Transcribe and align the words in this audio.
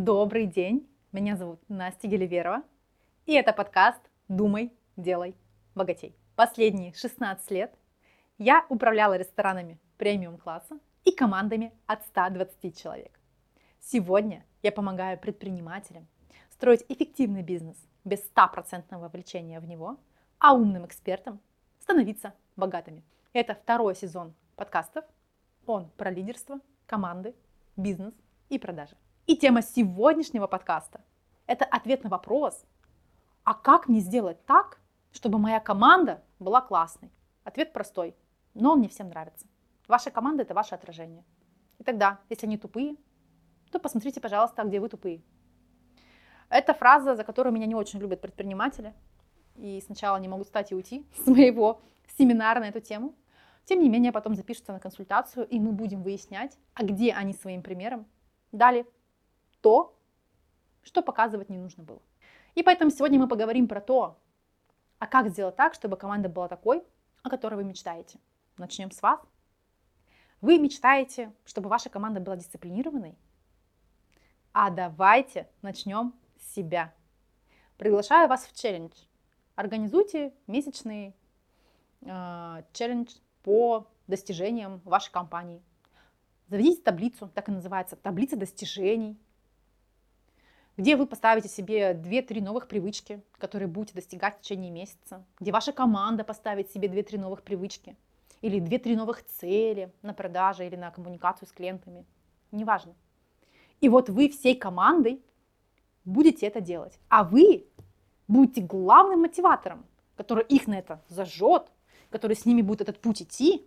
Добрый 0.00 0.46
день, 0.46 0.88
меня 1.10 1.36
зовут 1.36 1.60
Настя 1.68 2.06
Геливерова, 2.06 2.62
и 3.26 3.34
это 3.34 3.52
подкаст 3.52 3.98
«Думай, 4.28 4.72
делай, 4.96 5.34
богатей». 5.74 6.14
Последние 6.36 6.94
16 6.94 7.50
лет 7.50 7.74
я 8.38 8.64
управляла 8.68 9.16
ресторанами 9.16 9.76
премиум-класса 9.96 10.78
и 11.04 11.10
командами 11.10 11.72
от 11.86 12.04
120 12.04 12.80
человек. 12.80 13.18
Сегодня 13.80 14.44
я 14.62 14.70
помогаю 14.70 15.18
предпринимателям 15.18 16.06
строить 16.52 16.84
эффективный 16.88 17.42
бизнес 17.42 17.84
без 18.04 18.20
100% 18.36 18.96
вовлечения 18.96 19.58
в 19.58 19.66
него, 19.66 19.98
а 20.38 20.54
умным 20.54 20.86
экспертам 20.86 21.40
становиться 21.80 22.34
богатыми. 22.54 23.02
Это 23.32 23.56
второй 23.56 23.96
сезон 23.96 24.32
подкастов. 24.54 25.04
Он 25.66 25.90
про 25.96 26.12
лидерство, 26.12 26.60
команды, 26.86 27.34
бизнес 27.74 28.14
и 28.48 28.60
продажи. 28.60 28.94
И 29.28 29.36
тема 29.36 29.60
сегодняшнего 29.60 30.46
подкаста– 30.46 31.02
это 31.46 31.66
ответ 31.66 32.02
на 32.02 32.08
вопрос, 32.08 32.64
а 33.44 33.52
как 33.52 33.86
мне 33.86 34.00
сделать 34.00 34.42
так, 34.46 34.80
чтобы 35.12 35.38
моя 35.38 35.60
команда 35.60 36.22
была 36.38 36.62
классной? 36.62 37.12
Ответ 37.44 37.74
простой, 37.74 38.16
но 38.54 38.72
он 38.72 38.80
не 38.80 38.88
всем 38.88 39.10
нравится. 39.10 39.46
Ваша 39.86 40.10
команда– 40.10 40.42
это 40.44 40.54
ваше 40.54 40.74
отражение. 40.74 41.26
И 41.78 41.84
тогда, 41.84 42.20
если 42.30 42.46
они 42.46 42.56
тупые, 42.56 42.96
то 43.70 43.78
посмотрите, 43.78 44.18
пожалуйста, 44.18 44.64
где 44.64 44.80
вы 44.80 44.88
тупые. 44.88 45.20
Это 46.48 46.72
фраза, 46.72 47.14
за 47.14 47.22
которую 47.22 47.52
меня 47.52 47.66
не 47.66 47.74
очень 47.74 47.98
любят 47.98 48.22
предприниматели. 48.22 48.94
И 49.56 49.82
сначала 49.84 50.16
они 50.16 50.28
могут 50.28 50.46
стать 50.46 50.72
и 50.72 50.74
уйти 50.74 51.06
с 51.22 51.26
моего 51.26 51.82
семинара 52.16 52.60
на 52.60 52.68
эту 52.68 52.80
тему. 52.80 53.14
Тем 53.66 53.82
не 53.82 53.90
менее, 53.90 54.10
потом 54.10 54.34
запишутся 54.34 54.72
на 54.72 54.80
консультацию, 54.80 55.46
и 55.46 55.60
мы 55.60 55.72
будем 55.72 56.02
выяснять, 56.02 56.56
а 56.72 56.82
где 56.82 57.12
они 57.12 57.34
своим 57.34 57.62
примером 57.62 58.06
дали 58.52 58.86
то, 59.60 59.96
что 60.82 61.02
показывать 61.02 61.48
не 61.48 61.58
нужно 61.58 61.82
было. 61.82 62.00
И 62.54 62.62
поэтому 62.62 62.90
сегодня 62.90 63.18
мы 63.18 63.28
поговорим 63.28 63.68
про 63.68 63.80
то, 63.80 64.18
а 64.98 65.06
как 65.06 65.28
сделать 65.28 65.56
так, 65.56 65.74
чтобы 65.74 65.96
команда 65.96 66.28
была 66.28 66.48
такой, 66.48 66.82
о 67.22 67.30
которой 67.30 67.54
вы 67.54 67.64
мечтаете. 67.64 68.18
Начнем 68.56 68.90
с 68.90 69.00
вас. 69.02 69.20
Вы 70.40 70.58
мечтаете, 70.58 71.32
чтобы 71.44 71.68
ваша 71.68 71.90
команда 71.90 72.20
была 72.20 72.36
дисциплинированной? 72.36 73.16
А 74.52 74.70
давайте 74.70 75.48
начнем 75.62 76.14
с 76.38 76.54
себя. 76.54 76.94
Приглашаю 77.76 78.28
вас 78.28 78.44
в 78.46 78.54
челлендж. 78.54 78.92
Организуйте 79.54 80.32
месячный 80.46 81.14
э, 82.02 82.62
челлендж 82.72 83.14
по 83.42 83.86
достижениям 84.06 84.80
вашей 84.84 85.12
компании. 85.12 85.62
Заведите 86.48 86.82
таблицу, 86.82 87.28
так 87.34 87.48
и 87.48 87.52
называется, 87.52 87.94
таблица 87.96 88.36
достижений, 88.36 89.18
где 90.78 90.94
вы 90.94 91.06
поставите 91.06 91.48
себе 91.48 91.90
2-3 91.92 92.40
новых 92.40 92.68
привычки, 92.68 93.20
которые 93.38 93.66
будете 93.66 93.94
достигать 93.94 94.38
в 94.38 94.40
течение 94.42 94.70
месяца, 94.70 95.24
где 95.40 95.50
ваша 95.50 95.72
команда 95.72 96.22
поставит 96.22 96.70
себе 96.70 96.88
2-3 96.88 97.18
новых 97.18 97.42
привычки, 97.42 97.96
или 98.42 98.60
2-3 98.60 98.94
новых 98.94 99.26
цели 99.26 99.92
на 100.02 100.14
продаже 100.14 100.64
или 100.66 100.76
на 100.76 100.92
коммуникацию 100.92 101.48
с 101.48 101.52
клиентами, 101.52 102.06
неважно. 102.52 102.94
И 103.80 103.88
вот 103.88 104.08
вы 104.08 104.28
всей 104.28 104.54
командой 104.54 105.20
будете 106.04 106.46
это 106.46 106.60
делать, 106.60 106.96
а 107.08 107.24
вы 107.24 107.66
будете 108.28 108.60
главным 108.60 109.22
мотиватором, 109.22 109.84
который 110.16 110.44
их 110.44 110.68
на 110.68 110.78
это 110.78 111.02
зажжет, 111.08 111.72
который 112.10 112.36
с 112.36 112.46
ними 112.46 112.62
будет 112.62 112.82
этот 112.82 113.00
путь 113.00 113.22
идти, 113.22 113.66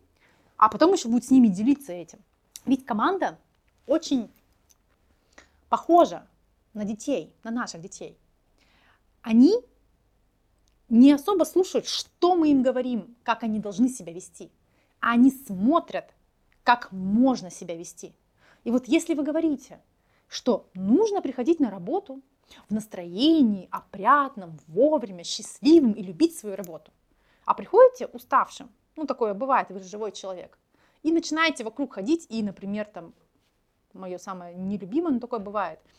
а 0.55 0.69
потом 0.69 0.93
еще 0.93 1.09
будет 1.09 1.25
с 1.25 1.29
ними 1.29 1.47
делиться 1.47 1.91
этим. 1.91 2.19
Ведь 2.65 2.85
команда 2.85 3.37
очень 3.85 4.31
похожа 5.67 6.25
на 6.73 6.85
детей, 6.85 7.33
на 7.43 7.51
наших 7.51 7.81
детей, 7.81 8.17
они 9.21 9.53
не 10.89 11.13
особо 11.13 11.43
слушают, 11.43 11.87
что 11.87 12.35
мы 12.35 12.51
им 12.51 12.63
говорим, 12.63 13.15
как 13.23 13.43
они 13.43 13.59
должны 13.59 13.89
себя 13.89 14.13
вести. 14.13 14.51
А 14.99 15.11
они 15.11 15.31
смотрят, 15.31 16.13
как 16.63 16.91
можно 16.91 17.49
себя 17.49 17.75
вести. 17.75 18.13
И 18.63 18.71
вот 18.71 18.87
если 18.87 19.13
вы 19.13 19.23
говорите, 19.23 19.81
что 20.27 20.69
нужно 20.73 21.21
приходить 21.21 21.59
на 21.59 21.71
работу 21.71 22.21
в 22.69 22.73
настроении, 22.73 23.69
опрятном, 23.71 24.59
вовремя, 24.67 25.23
счастливым 25.23 25.93
и 25.93 26.03
любить 26.03 26.37
свою 26.37 26.55
работу, 26.55 26.91
а 27.45 27.53
приходите 27.53 28.07
уставшим, 28.07 28.69
ну 28.95 29.05
такое 29.05 29.33
бывает, 29.33 29.69
вы 29.69 29.79
же 29.79 29.85
живой 29.85 30.11
человек, 30.11 30.59
и 31.03 31.11
начинаете 31.11 31.63
вокруг 31.63 31.93
ходить 31.93 32.27
и, 32.29 32.43
например, 32.43 32.85
там, 32.85 33.13
мое 33.93 34.17
самое 34.17 34.55
нелюбимое, 34.55 35.13
но 35.13 35.19
такое 35.19 35.39
бывает– 35.39 35.79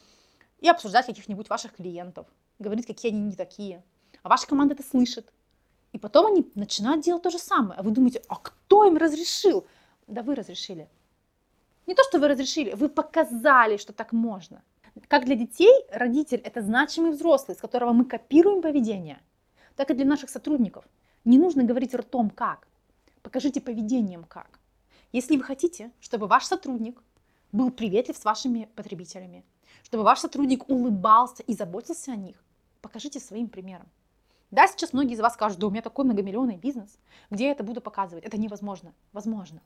и 0.63 0.69
обсуждать 0.69 1.07
каких-нибудь 1.07 1.51
ваших 1.51 1.75
клиентов, 1.75 2.27
говорить, 2.61 2.87
какие 2.87 3.13
они 3.13 3.21
не 3.21 3.37
такие. 3.37 3.83
А 4.23 4.29
ваша 4.29 4.47
команда 4.47 4.75
это 4.75 4.85
слышит. 4.85 5.31
И 5.93 5.99
потом 5.99 6.27
они 6.27 6.51
начинают 6.55 7.05
делать 7.05 7.23
то 7.23 7.31
же 7.31 7.39
самое. 7.39 7.79
А 7.79 7.83
вы 7.83 7.91
думаете, 7.91 8.23
а 8.29 8.37
кто 8.37 8.87
им 8.87 8.97
разрешил? 8.97 9.67
Да 10.07 10.23
вы 10.23 10.37
разрешили. 10.37 10.89
Не 11.87 11.95
то, 11.95 12.05
что 12.05 12.21
вы 12.21 12.29
разрешили, 12.29 12.73
вы 12.75 12.89
показали, 12.89 13.77
что 13.77 13.93
так 13.93 14.13
можно. 14.13 14.63
Как 15.09 15.25
для 15.25 15.35
детей, 15.35 15.73
родитель– 15.91 16.39
это 16.45 16.63
значимый 16.63 17.11
взрослый, 17.11 17.57
с 17.57 17.61
которого 17.61 17.93
мы 17.93 18.05
копируем 18.05 18.63
поведение, 18.63 19.21
так 19.75 19.91
и 19.91 19.95
для 19.95 20.05
наших 20.05 20.31
сотрудников. 20.31 20.85
Не 21.25 21.39
нужно 21.39 21.65
говорить 21.65 21.95
ртом 21.95 22.31
как. 22.31 22.69
Покажите 23.23 23.61
поведением 23.61 24.25
как. 24.25 24.61
Если 25.11 25.37
вы 25.37 25.43
хотите, 25.43 25.91
чтобы 26.01 26.29
ваш 26.29 26.45
сотрудник 26.45 27.03
был 27.51 27.71
приветлив 27.71 28.17
с 28.17 28.25
вашими 28.25 28.69
потребителями, 28.77 29.45
чтобы 29.93 30.05
ваш 30.05 30.21
сотрудник 30.21 30.71
улыбался 30.71 31.43
и 31.43 31.53
заботился 31.53 32.13
о 32.13 32.17
них, 32.17 32.43
покажите 32.81 33.21
своим 33.21 33.47
примером. 33.47 33.87
Да, 34.51 34.67
сейчас 34.67 34.95
многие 34.95 35.13
из 35.13 35.21
вас 35.21 35.35
скажут, 35.35 35.59
да 35.59 35.67
у 35.67 35.71
меня 35.71 35.83
такой 35.83 36.07
многомиллионный 36.07 36.57
бизнес, 36.57 36.99
где 37.29 37.45
я 37.45 37.51
это 37.51 37.63
буду 37.63 37.83
показывать? 37.83 38.25
Это 38.25 38.39
невозможно. 38.39 38.95
Возможно. 39.13 39.61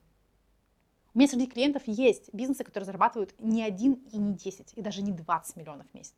У 1.13 1.17
меня 1.17 1.29
среди 1.29 1.47
клиентов 1.47 1.83
есть 1.85 2.29
бизнесы, 2.33 2.65
которые 2.65 2.85
зарабатывают 2.85 3.35
не 3.39 3.63
один 3.63 3.93
и 4.11 4.17
не 4.17 4.33
10, 4.33 4.73
и 4.75 4.81
даже 4.81 5.01
не 5.01 5.13
20 5.13 5.55
миллионов 5.55 5.87
в 5.89 5.93
месяц. 5.93 6.13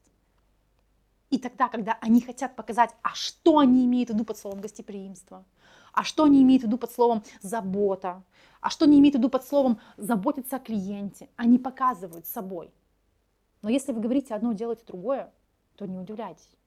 И 1.29 1.37
тогда, 1.37 1.69
когда 1.69 1.95
они 2.01 2.21
хотят 2.21 2.55
показать, 2.55 2.95
а 3.03 3.13
что 3.13 3.59
они 3.59 3.85
имеют 3.85 4.09
в 4.09 4.13
виду 4.13 4.25
под 4.25 4.39
словом 4.39 4.59
гостеприимство, 4.59 5.45
а 5.93 6.03
что 6.03 6.23
они 6.23 6.41
имеют 6.41 6.63
в 6.63 6.65
виду 6.65 6.79
под 6.79 6.91
словом 6.91 7.21
забота, 7.43 8.23
а 8.59 8.71
что 8.71 8.85
они 8.85 8.97
имеют 8.97 9.17
в 9.17 9.19
виду 9.19 9.29
под 9.29 9.45
словом 9.45 9.79
заботиться 9.97 10.55
о 10.55 10.59
клиенте, 10.59 11.29
они 11.35 11.59
показывают 11.59 12.25
собой. 12.25 12.71
Но 13.61 13.69
если 13.69 13.91
вы 13.91 14.01
говорите 14.01 14.33
одно, 14.33 14.53
делаете 14.53 14.83
другое, 14.85 15.31
то 15.75 15.85
не 15.85 15.97
удивляйтесь. 15.97 16.57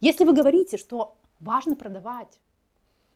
Если 0.00 0.24
вы 0.24 0.32
говорите, 0.32 0.76
что 0.76 1.16
важно 1.40 1.74
продавать, 1.74 2.40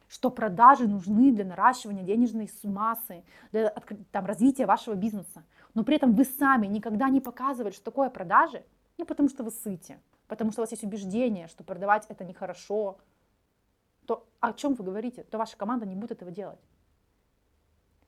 что 0.07 0.29
продажи 0.29 0.87
нужны 0.87 1.31
для 1.31 1.45
наращивания 1.45 2.03
денежной 2.03 2.49
массы, 2.63 3.23
для 3.51 3.69
там, 4.11 4.25
развития 4.25 4.65
вашего 4.65 4.95
бизнеса, 4.95 5.43
но 5.73 5.83
при 5.83 5.95
этом 5.95 6.13
вы 6.13 6.23
сами 6.23 6.67
никогда 6.67 7.09
не 7.09 7.21
показывали, 7.21 7.73
что 7.73 7.83
такое 7.83 8.09
продажи, 8.09 8.63
ну 8.97 9.05
потому 9.05 9.29
что 9.29 9.43
вы 9.43 9.51
сыте, 9.51 9.99
потому 10.27 10.51
что 10.51 10.61
у 10.61 10.63
вас 10.63 10.71
есть 10.71 10.83
убеждение, 10.83 11.47
что 11.47 11.63
продавать 11.63 12.05
это 12.07 12.23
нехорошо, 12.23 12.97
то 14.05 14.25
о 14.39 14.53
чем 14.53 14.73
вы 14.75 14.85
говорите? 14.85 15.23
То 15.23 15.37
ваша 15.37 15.57
команда 15.57 15.85
не 15.85 15.95
будет 15.95 16.11
этого 16.11 16.31
делать. 16.31 16.59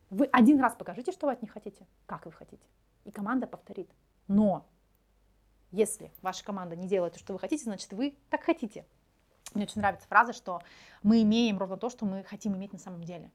Вы 0.10 0.26
один 0.32 0.60
раз 0.60 0.74
покажите, 0.76 1.12
что 1.12 1.28
вы 1.28 1.34
от 1.34 1.42
них 1.42 1.52
хотите, 1.52 1.86
как 2.06 2.26
вы 2.26 2.32
хотите, 2.32 2.64
и 3.04 3.12
команда 3.12 3.46
повторит. 3.46 3.90
Но 4.28 4.66
если 5.72 6.12
ваша 6.22 6.44
команда 6.44 6.76
не 6.76 6.88
делает 6.88 7.14
то, 7.14 7.20
что 7.20 7.34
вы 7.34 7.40
хотите, 7.40 7.64
значит, 7.64 7.92
вы 7.94 8.16
так 8.30 8.44
хотите. 8.44 8.86
Мне 9.54 9.66
очень 9.66 9.82
нравится 9.82 10.08
фраза, 10.08 10.34
что 10.34 10.62
мы 11.04 11.22
имеем 11.24 11.58
ровно 11.58 11.78
то, 11.78 11.90
что 11.90 12.06
мы 12.06 12.24
хотим 12.24 12.56
иметь 12.56 12.74
на 12.74 12.80
самом 12.80 13.04
деле. 13.04 13.32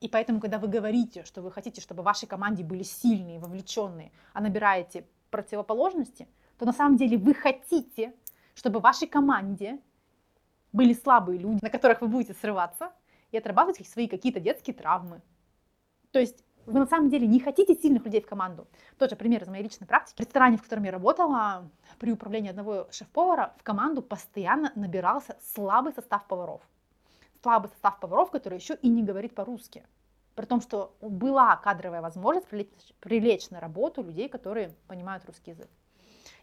И 0.00 0.08
поэтому, 0.08 0.40
когда 0.40 0.58
вы 0.58 0.68
говорите, 0.68 1.24
что 1.24 1.40
вы 1.40 1.50
хотите, 1.50 1.80
чтобы 1.80 2.02
в 2.02 2.04
вашей 2.04 2.26
команде 2.26 2.62
были 2.62 2.82
сильные, 2.82 3.38
вовлеченные, 3.38 4.12
а 4.32 4.40
набираете 4.40 5.06
противоположности, 5.30 6.28
то 6.58 6.66
на 6.66 6.72
самом 6.72 6.96
деле 6.96 7.16
вы 7.16 7.34
хотите, 7.34 8.14
чтобы 8.54 8.80
в 8.80 8.82
вашей 8.82 9.08
команде 9.08 9.80
были 10.72 10.92
слабые 10.92 11.38
люди, 11.38 11.60
на 11.62 11.70
которых 11.70 12.02
вы 12.02 12.08
будете 12.08 12.34
срываться 12.34 12.92
и 13.30 13.38
отрабатывать 13.38 13.88
свои 13.88 14.06
какие-то 14.06 14.40
детские 14.40 14.74
травмы. 14.74 15.22
То 16.10 16.18
есть 16.18 16.44
вы 16.66 16.80
на 16.80 16.86
самом 16.86 17.10
деле 17.10 17.26
не 17.26 17.40
хотите 17.40 17.74
сильных 17.74 18.04
людей 18.04 18.20
в 18.20 18.26
команду. 18.26 18.66
Тот 18.98 19.10
же 19.10 19.16
пример 19.16 19.42
из 19.42 19.48
моей 19.48 19.62
личной 19.62 19.86
практики. 19.86 20.16
В 20.16 20.20
ресторане, 20.20 20.56
в 20.56 20.62
котором 20.62 20.84
я 20.84 20.92
работала, 20.92 21.68
при 21.98 22.12
управлении 22.12 22.50
одного 22.50 22.88
шеф-повара 22.90 23.54
в 23.58 23.62
команду 23.62 24.02
постоянно 24.02 24.72
набирался 24.74 25.36
слабый 25.54 25.92
состав 25.92 26.26
поваров. 26.26 26.62
Слабый 27.42 27.70
состав 27.70 28.00
поваров, 28.00 28.30
который 28.30 28.58
еще 28.58 28.74
и 28.76 28.88
не 28.88 29.02
говорит 29.02 29.34
по-русски. 29.34 29.84
При 30.34 30.46
том, 30.46 30.60
что 30.60 30.96
была 31.00 31.54
кадровая 31.56 32.00
возможность 32.00 32.48
привлечь, 32.48 32.94
привлечь 33.00 33.50
на 33.50 33.60
работу 33.60 34.02
людей, 34.02 34.28
которые 34.28 34.74
понимают 34.88 35.24
русский 35.26 35.52
язык. 35.52 35.68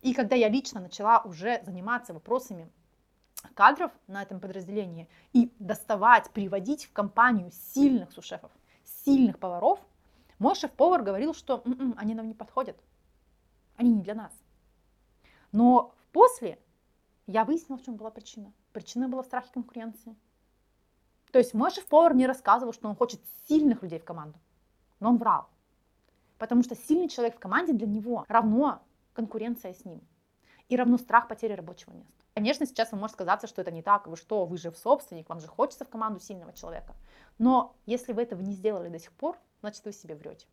И 0.02 0.14
когда 0.14 0.36
я 0.36 0.48
лично 0.48 0.80
начала 0.80 1.20
уже 1.20 1.62
заниматься 1.66 2.14
вопросами 2.14 2.70
кадров 3.56 3.92
на 4.08 4.22
этом 4.22 4.40
подразделении 4.40 5.10
и 5.34 5.52
доставать, 5.60 6.30
приводить 6.32 6.86
в 6.86 6.94
компанию 6.94 7.52
сильных 7.52 8.12
сушефов, 8.12 8.52
сильных 9.04 9.40
поваров, 9.40 9.80
мой 10.42 10.56
шеф-повар 10.56 11.04
говорил, 11.04 11.36
что 11.36 11.62
М-м, 11.66 11.94
они 11.98 12.16
нам 12.16 12.28
не 12.28 12.34
подходят, 12.34 12.76
они 13.76 13.94
не 13.94 14.02
для 14.02 14.16
нас. 14.16 14.34
Но 15.52 15.94
после 16.12 16.58
я 17.28 17.46
выяснила, 17.46 17.78
в 17.78 17.84
чем 17.84 17.96
была 17.96 18.10
причина. 18.10 18.52
Причина 18.74 19.08
была 19.08 19.22
в 19.22 19.28
страхе 19.28 19.52
конкуренции. 19.54 20.16
То 21.32 21.38
есть 21.38 21.54
мой 21.54 21.70
шеф-повар 21.70 22.16
мне 22.16 22.26
рассказывал, 22.26 22.74
что 22.74 22.90
он 22.90 22.96
хочет 22.96 23.22
сильных 23.48 23.84
людей 23.84 24.00
в 24.00 24.04
команду. 24.04 24.40
Но 25.00 25.10
он 25.10 25.18
врал. 25.18 25.48
Потому 26.40 26.64
что 26.64 26.76
сильный 26.76 27.08
человек 27.08 27.36
в 27.36 27.40
команде 27.40 27.74
для 27.74 27.86
него 27.86 28.26
равно 28.28 28.82
конкуренция 29.14 29.76
с 29.76 29.86
ним. 29.86 30.02
И 30.72 30.78
равно 30.78 30.98
страх 30.98 31.28
потери 31.28 31.52
рабочего 31.52 31.92
места. 31.92 32.14
Конечно, 32.34 32.66
сейчас 32.66 32.94
вам 32.94 33.02
может 33.02 33.16
сказаться, 33.16 33.46
что 33.46 33.62
это 33.62 33.72
не 33.72 33.82
так. 33.82 34.08
Вы 34.08 34.16
что, 34.16 34.46
вы 34.46 34.58
же 34.58 34.72
в 34.72 34.78
собственник, 34.78 35.28
вам 35.28 35.42
же 35.42 35.48
хочется 35.48 35.84
в 35.84 35.90
команду 35.90 36.22
сильного 36.22 36.54
человека. 36.54 36.96
Но 37.40 37.76
если 37.86 38.14
вы 38.14 38.22
этого 38.22 38.40
не 38.40 38.54
сделали 38.54 38.88
до 38.88 38.98
сих 38.98 39.12
пор, 39.12 39.38
значит 39.60 39.84
вы 39.84 39.92
себе 39.92 40.16
врете. 40.16 40.48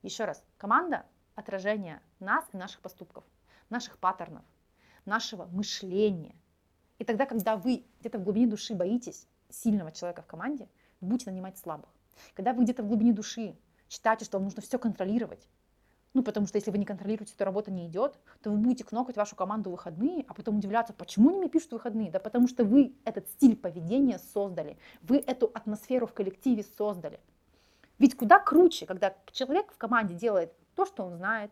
Еще 0.00 0.24
раз, 0.24 0.42
команда– 0.56 1.04
отражение 1.34 2.00
нас 2.20 2.46
и 2.54 2.56
наших 2.56 2.80
поступков, 2.80 3.22
наших 3.68 3.98
паттернов, 3.98 4.46
нашего 5.04 5.44
мышления. 5.44 6.34
И 6.98 7.04
тогда, 7.04 7.26
когда 7.26 7.56
вы 7.58 7.84
где-то 8.00 8.18
в 8.18 8.24
глубине 8.24 8.46
души 8.46 8.74
боитесь 8.74 9.28
сильного 9.50 9.92
человека 9.92 10.22
в 10.22 10.26
команде, 10.26 10.70
будете 11.02 11.30
нанимать 11.30 11.58
слабых. 11.58 11.90
Когда 12.32 12.54
вы 12.54 12.64
где-то 12.64 12.82
в 12.82 12.88
глубине 12.88 13.12
души 13.12 13.58
считаете, 13.90 14.24
что 14.24 14.38
вам 14.38 14.44
нужно 14.44 14.62
все 14.62 14.78
контролировать, 14.78 15.46
ну, 16.14 16.22
потому 16.22 16.46
что 16.46 16.56
если 16.56 16.70
вы 16.70 16.78
не 16.78 16.84
контролируете, 16.84 17.34
то 17.36 17.44
работа 17.44 17.72
не 17.72 17.86
идет, 17.86 18.18
то 18.42 18.50
вы 18.50 18.56
будете 18.56 18.84
кнокать 18.84 19.16
вашу 19.16 19.34
команду 19.34 19.70
в 19.70 19.72
выходные, 19.72 20.24
а 20.28 20.34
потом 20.34 20.58
удивляться, 20.58 20.92
почему 20.92 21.30
они 21.30 21.38
мне 21.40 21.48
пишут 21.48 21.72
выходные? 21.72 22.10
Да 22.10 22.20
потому 22.20 22.46
что 22.46 22.64
вы 22.64 22.94
этот 23.04 23.28
стиль 23.28 23.56
поведения 23.56 24.18
создали, 24.32 24.78
вы 25.02 25.18
эту 25.18 25.50
атмосферу 25.52 26.06
в 26.06 26.14
коллективе 26.14 26.64
создали. 26.78 27.18
Ведь 27.98 28.16
куда 28.16 28.38
круче, 28.38 28.86
когда 28.86 29.14
человек 29.32 29.72
в 29.72 29.76
команде 29.76 30.14
делает 30.14 30.52
то, 30.76 30.86
что 30.86 31.04
он 31.04 31.16
знает, 31.16 31.50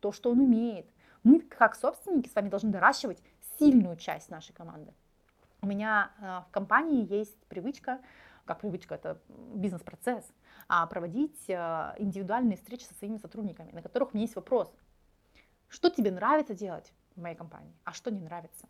то, 0.00 0.12
что 0.12 0.30
он 0.30 0.40
умеет. 0.40 0.86
Мы, 1.24 1.40
как 1.40 1.74
собственники, 1.74 2.28
с 2.28 2.34
вами 2.34 2.48
должны 2.48 2.70
доращивать 2.70 3.22
сильную 3.58 3.96
часть 3.96 4.30
нашей 4.30 4.52
команды. 4.52 4.92
У 5.62 5.66
меня 5.66 6.10
э, 6.20 6.42
в 6.48 6.52
компании 6.52 7.10
есть 7.10 7.36
привычка, 7.46 8.00
как 8.44 8.60
привычка, 8.60 8.94
это 8.94 9.20
бизнес-процесс, 9.54 10.24
а 10.68 10.86
проводить 10.86 11.48
э, 11.48 11.94
индивидуальные 11.98 12.56
встречи 12.56 12.84
со 12.84 12.94
своими 12.94 13.18
сотрудниками, 13.18 13.72
на 13.72 13.82
которых 13.82 14.12
у 14.12 14.16
меня 14.16 14.24
есть 14.24 14.36
вопрос. 14.36 14.72
Что 15.68 15.90
тебе 15.90 16.10
нравится 16.10 16.54
делать 16.54 16.92
в 17.16 17.20
моей 17.20 17.36
компании, 17.36 17.74
а 17.84 17.92
что 17.92 18.10
не 18.10 18.20
нравится? 18.20 18.68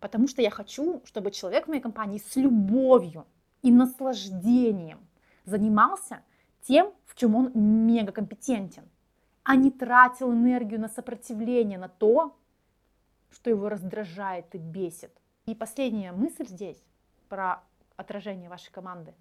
Потому 0.00 0.26
что 0.26 0.42
я 0.42 0.50
хочу, 0.50 1.02
чтобы 1.04 1.30
человек 1.30 1.66
в 1.66 1.68
моей 1.68 1.80
компании 1.80 2.18
с 2.18 2.36
любовью 2.36 3.26
и 3.62 3.70
наслаждением 3.70 5.06
занимался 5.44 6.22
тем, 6.62 6.92
в 7.06 7.14
чем 7.14 7.34
он 7.36 7.52
мега 7.54 8.12
компетентен, 8.12 8.88
а 9.44 9.56
не 9.56 9.70
тратил 9.70 10.32
энергию 10.32 10.80
на 10.80 10.88
сопротивление, 10.88 11.78
на 11.78 11.88
то, 11.88 12.36
что 13.30 13.50
его 13.50 13.68
раздражает 13.68 14.54
и 14.54 14.58
бесит. 14.58 15.12
И 15.46 15.54
последняя 15.54 16.12
мысль 16.12 16.46
здесь 16.46 16.82
про 17.28 17.62
отражение 17.96 18.48
вашей 18.48 18.72
команды. 18.72 19.14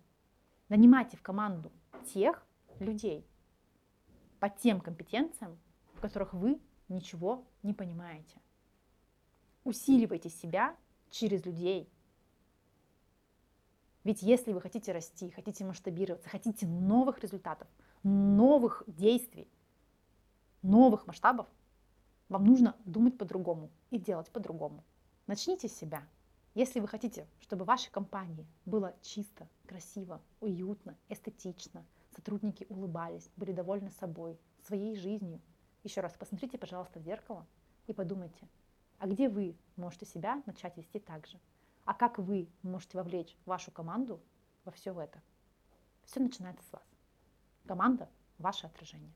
Нанимайте 0.69 1.17
в 1.17 1.21
команду 1.21 1.71
тех 2.13 2.45
людей 2.79 3.25
по 4.39 4.49
тем 4.49 4.81
компетенциям, 4.81 5.59
в 5.93 6.01
которых 6.01 6.33
вы 6.33 6.59
ничего 6.89 7.45
не 7.63 7.73
понимаете. 7.73 8.41
Усиливайте 9.63 10.29
себя 10.29 10.75
через 11.09 11.45
людей. 11.45 11.91
Ведь 14.03 14.23
если 14.23 14.51
вы 14.51 14.61
хотите 14.61 14.91
расти, 14.91 15.29
хотите 15.29 15.63
масштабироваться, 15.63 16.29
хотите 16.29 16.65
новых 16.65 17.19
результатов, 17.19 17.67
новых 18.01 18.83
действий, 18.87 19.47
новых 20.63 21.05
масштабов, 21.05 21.47
вам 22.29 22.45
нужно 22.45 22.75
думать 22.85 23.17
по-другому 23.17 23.69
и 23.91 23.99
делать 23.99 24.31
по-другому. 24.31 24.83
Начните 25.27 25.67
с 25.67 25.75
себя. 25.75 26.03
Если 26.53 26.81
вы 26.81 26.87
хотите, 26.89 27.25
чтобы 27.39 27.63
в 27.63 27.67
вашей 27.69 27.89
компании 27.91 28.45
было 28.65 28.93
чисто, 29.01 29.47
красиво, 29.65 30.21
уютно, 30.41 30.97
эстетично, 31.07 31.85
сотрудники 32.13 32.65
улыбались, 32.67 33.29
были 33.37 33.53
довольны 33.53 33.89
собой, 33.91 34.37
своей 34.65 34.95
жизнью, 34.97 35.39
еще 35.83 36.01
раз 36.01 36.13
посмотрите, 36.13 36.57
пожалуйста, 36.57 36.99
в 36.99 37.03
зеркало 37.03 37.47
и 37.87 37.93
подумайте, 37.93 38.49
а 38.99 39.07
где 39.07 39.29
вы 39.29 39.55
можете 39.77 40.05
себя 40.05 40.43
начать 40.45 40.75
вести 40.75 40.99
так 40.99 41.25
же? 41.25 41.39
А 41.85 41.93
как 41.93 42.19
вы 42.19 42.49
можете 42.63 42.97
вовлечь 42.97 43.37
вашу 43.45 43.71
команду 43.71 44.19
во 44.65 44.73
все 44.73 44.99
это? 44.99 45.21
Все 46.03 46.19
начинается 46.19 46.67
с 46.67 46.73
вас. 46.73 46.83
Команда– 47.65 48.09
ваше 48.39 48.67
отражение. 48.67 49.13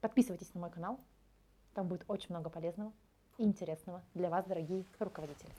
Подписывайтесь 0.00 0.54
на 0.54 0.60
мой 0.60 0.70
канал, 0.70 1.00
там 1.74 1.88
будет 1.88 2.04
очень 2.06 2.30
много 2.30 2.50
полезного 2.50 2.92
и 3.36 3.42
интересного 3.42 4.00
для 4.14 4.30
вас, 4.30 4.46
дорогие 4.46 4.84
руководители. 5.00 5.50